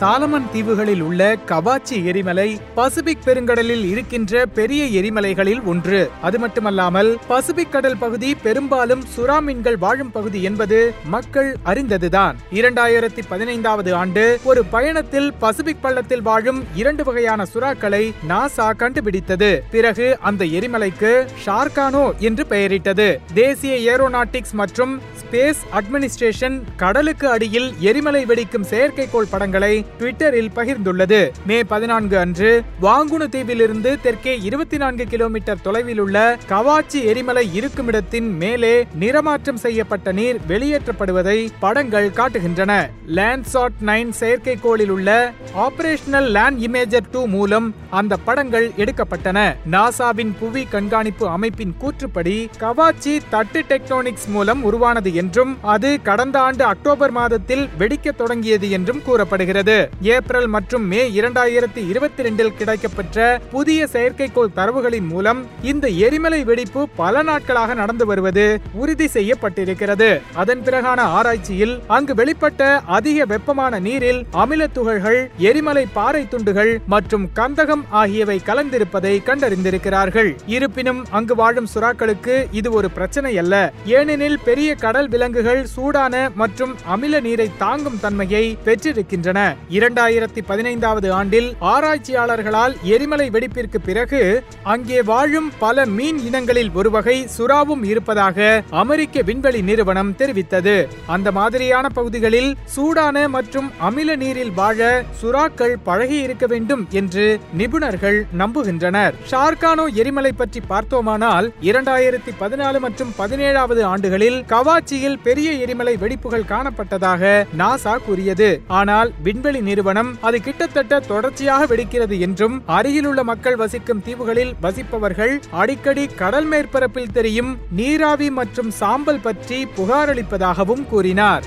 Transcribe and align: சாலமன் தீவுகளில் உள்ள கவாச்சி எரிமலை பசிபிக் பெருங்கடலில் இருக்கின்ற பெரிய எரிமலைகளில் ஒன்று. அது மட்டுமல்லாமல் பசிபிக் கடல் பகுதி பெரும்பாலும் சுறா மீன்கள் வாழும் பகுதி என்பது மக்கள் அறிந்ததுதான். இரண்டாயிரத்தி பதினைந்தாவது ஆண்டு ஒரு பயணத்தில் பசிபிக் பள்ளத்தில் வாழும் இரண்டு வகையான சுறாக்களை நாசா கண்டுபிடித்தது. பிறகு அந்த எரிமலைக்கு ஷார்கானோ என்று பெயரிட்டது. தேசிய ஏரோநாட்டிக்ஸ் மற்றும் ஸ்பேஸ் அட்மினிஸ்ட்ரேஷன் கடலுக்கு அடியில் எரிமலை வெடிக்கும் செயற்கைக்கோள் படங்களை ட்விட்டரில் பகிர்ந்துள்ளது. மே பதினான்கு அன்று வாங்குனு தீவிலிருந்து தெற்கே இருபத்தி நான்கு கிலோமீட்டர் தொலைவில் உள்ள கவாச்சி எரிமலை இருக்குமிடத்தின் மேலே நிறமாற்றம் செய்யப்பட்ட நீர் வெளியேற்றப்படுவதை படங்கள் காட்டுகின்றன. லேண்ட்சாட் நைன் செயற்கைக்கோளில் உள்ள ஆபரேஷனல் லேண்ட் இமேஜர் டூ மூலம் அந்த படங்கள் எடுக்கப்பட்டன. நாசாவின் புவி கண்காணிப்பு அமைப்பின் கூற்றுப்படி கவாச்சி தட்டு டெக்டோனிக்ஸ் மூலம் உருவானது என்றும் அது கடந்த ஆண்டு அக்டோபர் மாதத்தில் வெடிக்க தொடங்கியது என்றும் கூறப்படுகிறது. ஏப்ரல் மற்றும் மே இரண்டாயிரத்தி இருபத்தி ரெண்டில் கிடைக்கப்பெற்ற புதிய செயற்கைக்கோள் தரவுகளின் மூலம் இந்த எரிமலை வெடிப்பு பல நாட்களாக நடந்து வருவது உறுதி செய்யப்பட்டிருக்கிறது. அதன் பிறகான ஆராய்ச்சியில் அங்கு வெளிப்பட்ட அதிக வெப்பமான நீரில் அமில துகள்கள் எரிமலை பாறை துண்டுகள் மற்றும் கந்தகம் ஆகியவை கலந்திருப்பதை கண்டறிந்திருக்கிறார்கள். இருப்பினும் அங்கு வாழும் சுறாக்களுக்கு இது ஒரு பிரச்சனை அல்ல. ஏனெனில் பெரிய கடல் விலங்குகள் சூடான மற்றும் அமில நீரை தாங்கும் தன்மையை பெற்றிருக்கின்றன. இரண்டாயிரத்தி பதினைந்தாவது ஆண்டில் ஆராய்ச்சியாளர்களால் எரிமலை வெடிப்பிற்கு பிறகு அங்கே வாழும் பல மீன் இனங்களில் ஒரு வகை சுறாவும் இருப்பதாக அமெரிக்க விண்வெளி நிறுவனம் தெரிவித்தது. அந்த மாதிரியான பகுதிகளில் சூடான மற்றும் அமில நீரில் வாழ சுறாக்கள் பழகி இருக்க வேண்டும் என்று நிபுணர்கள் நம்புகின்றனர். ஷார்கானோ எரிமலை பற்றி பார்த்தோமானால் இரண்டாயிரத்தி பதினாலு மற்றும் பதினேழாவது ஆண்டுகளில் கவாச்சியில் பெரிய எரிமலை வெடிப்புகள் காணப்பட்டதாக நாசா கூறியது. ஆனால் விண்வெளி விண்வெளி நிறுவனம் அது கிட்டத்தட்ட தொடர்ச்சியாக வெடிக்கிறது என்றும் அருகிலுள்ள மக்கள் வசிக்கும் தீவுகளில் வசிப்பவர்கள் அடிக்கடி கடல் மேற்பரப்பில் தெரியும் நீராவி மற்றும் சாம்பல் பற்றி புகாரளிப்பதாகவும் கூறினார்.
சாலமன் 0.00 0.50
தீவுகளில் 0.52 1.00
உள்ள 1.00 1.36
கவாச்சி 1.46 2.04
எரிமலை 2.04 2.60
பசிபிக் 2.74 3.20
பெருங்கடலில் 3.24 3.84
இருக்கின்ற 3.84 4.46
பெரிய 4.46 5.00
எரிமலைகளில் 5.00 5.62
ஒன்று. 5.62 6.10
அது 6.22 6.38
மட்டுமல்லாமல் 6.38 7.18
பசிபிக் 7.26 7.72
கடல் 7.72 7.96
பகுதி 7.96 8.34
பெரும்பாலும் 8.34 9.04
சுறா 9.16 9.40
மீன்கள் 9.40 9.76
வாழும் 9.76 10.10
பகுதி 10.10 10.42
என்பது 10.42 10.94
மக்கள் 11.04 11.56
அறிந்ததுதான். 11.64 12.36
இரண்டாயிரத்தி 12.52 13.22
பதினைந்தாவது 13.28 13.94
ஆண்டு 13.94 14.40
ஒரு 14.44 14.64
பயணத்தில் 14.64 15.32
பசிபிக் 15.32 15.82
பள்ளத்தில் 15.82 16.22
வாழும் 16.22 16.64
இரண்டு 16.74 17.04
வகையான 17.04 17.44
சுறாக்களை 17.54 18.12
நாசா 18.28 18.76
கண்டுபிடித்தது. 18.76 19.64
பிறகு 19.70 20.18
அந்த 20.20 20.44
எரிமலைக்கு 20.44 21.28
ஷார்கானோ 21.46 22.16
என்று 22.18 22.46
பெயரிட்டது. 22.46 23.20
தேசிய 23.34 23.96
ஏரோநாட்டிக்ஸ் 23.96 24.52
மற்றும் 24.52 25.00
ஸ்பேஸ் 25.00 25.62
அட்மினிஸ்ட்ரேஷன் 25.72 26.62
கடலுக்கு 26.76 27.28
அடியில் 27.28 27.74
எரிமலை 27.78 28.24
வெடிக்கும் 28.24 28.66
செயற்கைக்கோள் 28.70 29.30
படங்களை 29.30 29.83
ட்விட்டரில் 29.98 30.52
பகிர்ந்துள்ளது. 30.54 31.20
மே 31.46 31.64
பதினான்கு 31.64 32.18
அன்று 32.18 32.50
வாங்குனு 32.82 33.26
தீவிலிருந்து 33.34 34.00
தெற்கே 34.00 34.34
இருபத்தி 34.40 34.76
நான்கு 34.76 35.04
கிலோமீட்டர் 35.04 35.62
தொலைவில் 35.62 35.98
உள்ள 35.98 36.38
கவாச்சி 36.48 37.02
எரிமலை 37.04 37.44
இருக்குமிடத்தின் 37.60 38.30
மேலே 38.36 38.74
நிறமாற்றம் 39.00 39.62
செய்யப்பட்ட 39.64 40.12
நீர் 40.12 40.40
வெளியேற்றப்படுவதை 40.48 41.38
படங்கள் 41.60 42.08
காட்டுகின்றன. 42.08 42.72
லேண்ட்சாட் 43.16 43.80
நைன் 43.86 44.12
செயற்கைக்கோளில் 44.20 44.92
உள்ள 44.96 45.32
ஆபரேஷனல் 45.66 46.28
லேண்ட் 46.36 46.60
இமேஜர் 46.68 47.10
டூ 47.10 47.22
மூலம் 47.26 47.68
அந்த 47.90 48.16
படங்கள் 48.16 48.68
எடுக்கப்பட்டன. 48.76 49.38
நாசாவின் 49.70 50.32
புவி 50.40 50.64
கண்காணிப்பு 50.74 51.28
அமைப்பின் 51.28 51.74
கூற்றுப்படி 51.82 52.36
கவாச்சி 52.60 53.14
தட்டு 53.30 53.62
டெக்டோனிக்ஸ் 53.68 54.28
மூலம் 54.28 54.62
உருவானது 54.62 55.14
என்றும் 55.14 55.52
அது 55.74 56.02
கடந்த 56.02 56.36
ஆண்டு 56.40 56.64
அக்டோபர் 56.64 57.10
மாதத்தில் 57.10 57.68
வெடிக்க 57.78 58.12
தொடங்கியது 58.16 58.70
என்றும் 58.70 59.02
கூறப்படுகிறது. 59.02 59.73
ஏப்ரல் 60.14 60.48
மற்றும் 60.54 60.84
மே 60.92 61.00
இரண்டாயிரத்தி 61.18 61.82
இருபத்தி 61.90 62.22
ரெண்டில் 62.26 62.52
கிடைக்கப்பெற்ற 62.58 63.18
புதிய 63.50 63.86
செயற்கைக்கோள் 63.92 64.54
தரவுகளின் 64.56 65.08
மூலம் 65.12 65.40
இந்த 65.62 65.88
எரிமலை 66.06 66.40
வெடிப்பு 66.44 66.82
பல 66.96 67.22
நாட்களாக 67.22 67.74
நடந்து 67.74 68.06
வருவது 68.06 68.46
உறுதி 68.72 69.06
செய்யப்பட்டிருக்கிறது. 69.16 70.10
அதன் 70.34 70.62
பிறகான 70.66 71.00
ஆராய்ச்சியில் 71.18 71.74
அங்கு 71.86 72.14
வெளிப்பட்ட 72.14 72.80
அதிக 72.98 73.24
வெப்பமான 73.24 73.78
நீரில் 73.78 74.20
அமில 74.44 74.66
துகள்கள் 74.66 75.30
எரிமலை 75.38 75.86
பாறை 75.92 76.28
துண்டுகள் 76.28 76.72
மற்றும் 76.86 77.30
கந்தகம் 77.34 77.84
ஆகியவை 77.90 78.38
கலந்திருப்பதை 78.46 79.14
கண்டறிந்திருக்கிறார்கள். 79.28 80.30
இருப்பினும் 80.46 81.00
அங்கு 81.10 81.34
வாழும் 81.34 81.70
சுறாக்களுக்கு 81.74 82.36
இது 82.52 82.72
ஒரு 82.72 82.90
பிரச்சனை 82.90 83.38
அல்ல. 83.38 83.72
ஏனெனில் 83.84 84.38
பெரிய 84.44 84.70
கடல் 84.74 85.08
விலங்குகள் 85.08 85.62
சூடான 85.74 86.30
மற்றும் 86.34 86.72
அமில 86.94 87.20
நீரை 87.20 87.48
தாங்கும் 87.58 88.00
தன்மையை 88.00 88.44
பெற்றிருக்கின்றன. 88.64 89.40
இரண்டாயிரத்தி 89.70 90.40
பதினைந்தாவது 90.46 91.12
ஆண்டில் 91.12 91.56
ஆராய்ச்சியாளர்களால் 91.60 92.74
எரிமலை 92.82 93.30
வெடிப்பிற்கு 93.30 93.78
பிறகு 93.84 94.44
அங்கே 94.62 95.02
வாழும் 95.02 95.52
பல 95.58 95.86
மீன் 95.86 96.18
இனங்களில் 96.24 96.70
ஒரு 96.72 96.90
வகை 96.90 97.28
சுறாவும் 97.38 97.84
இருப்பதாக 97.84 98.62
அமெரிக்க 98.70 99.22
விண்வெளி 99.22 99.62
நிறுவனம் 99.62 100.12
தெரிவித்தது. 100.12 100.86
அந்த 101.06 101.32
மாதிரியான 101.32 101.88
பகுதிகளில் 101.88 102.56
சூடான 102.64 103.28
மற்றும் 103.28 103.72
அமில 103.80 104.16
நீரில் 104.16 104.52
வாழ 104.52 105.04
சுறாக்கள் 105.22 105.74
பழகி 105.84 106.18
இருக்க 106.18 106.46
வேண்டும் 106.46 106.86
என்று 106.90 107.40
நிபுணர்கள் 107.58 108.24
நம்புகின்றனர். 108.38 109.14
ஷார்கானோ 109.30 109.86
எரிமலை 109.94 110.32
பற்றி 110.32 110.60
பார்த்தோமானால் 110.60 111.52
இரண்டாயிரத்தி 111.62 112.32
பதினாலு 112.40 112.78
மற்றும் 112.78 113.14
பதினேழாவது 113.18 113.82
ஆண்டுகளில் 113.82 114.44
கவாச்சியில் 114.48 115.20
பெரிய 115.22 115.52
எரிமலை 115.52 115.96
வெடிப்புகள் 115.96 116.50
காணப்பட்டதாக 116.52 117.44
நாசா 117.58 117.96
கூறியது. 118.06 118.62
ஆனால் 118.68 119.12
விண்வெளி 119.22 119.53
விண்வெளி 119.54 119.70
நிறுவனம் 119.70 120.10
அது 120.26 120.36
கிட்டத்தட்ட 120.40 120.94
தொடர்ச்சியாக 121.10 121.66
வெடிக்கிறது 121.70 122.16
என்றும் 122.26 122.56
அருகிலுள்ள 122.76 123.20
மக்கள் 123.30 123.58
வசிக்கும் 123.62 124.02
தீவுகளில் 124.06 124.52
வசிப்பவர்கள் 124.62 125.34
அடிக்கடி 125.62 126.04
கடல் 126.22 126.48
மேற்பரப்பில் 126.52 127.12
தெரியும் 127.18 127.52
நீராவி 127.70 128.30
மற்றும் 128.40 128.70
சாம்பல் 128.80 129.24
பற்றி 129.26 129.58
புகாரளிப்பதாகவும் 129.76 130.86
கூறினார். 130.92 131.46